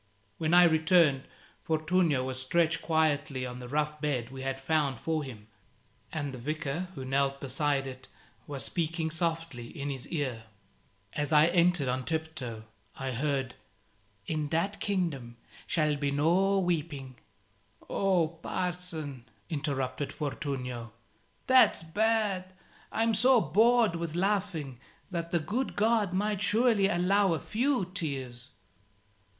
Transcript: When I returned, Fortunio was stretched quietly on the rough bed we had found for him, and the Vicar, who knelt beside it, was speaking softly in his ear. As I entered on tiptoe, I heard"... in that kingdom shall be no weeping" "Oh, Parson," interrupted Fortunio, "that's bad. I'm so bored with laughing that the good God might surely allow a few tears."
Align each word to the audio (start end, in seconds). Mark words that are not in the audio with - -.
When 0.39 0.55
I 0.55 0.63
returned, 0.63 1.27
Fortunio 1.63 2.23
was 2.23 2.41
stretched 2.41 2.81
quietly 2.81 3.45
on 3.45 3.59
the 3.59 3.67
rough 3.67 4.01
bed 4.01 4.31
we 4.31 4.41
had 4.41 4.59
found 4.59 4.99
for 4.99 5.23
him, 5.23 5.47
and 6.11 6.33
the 6.33 6.39
Vicar, 6.39 6.87
who 6.95 7.05
knelt 7.05 7.39
beside 7.39 7.85
it, 7.85 8.07
was 8.47 8.63
speaking 8.65 9.11
softly 9.11 9.67
in 9.67 9.91
his 9.91 10.07
ear. 10.07 10.45
As 11.13 11.31
I 11.31 11.45
entered 11.49 11.87
on 11.87 12.03
tiptoe, 12.03 12.63
I 12.95 13.11
heard"... 13.11 13.53
in 14.25 14.47
that 14.49 14.79
kingdom 14.79 15.37
shall 15.67 15.95
be 15.95 16.09
no 16.09 16.57
weeping" 16.57 17.17
"Oh, 17.87 18.27
Parson," 18.27 19.25
interrupted 19.51 20.11
Fortunio, 20.11 20.93
"that's 21.45 21.83
bad. 21.83 22.53
I'm 22.91 23.13
so 23.13 23.39
bored 23.39 23.95
with 23.97 24.15
laughing 24.15 24.79
that 25.11 25.29
the 25.29 25.39
good 25.39 25.75
God 25.75 26.11
might 26.11 26.41
surely 26.41 26.87
allow 26.87 27.33
a 27.33 27.39
few 27.39 27.85
tears." 27.85 28.49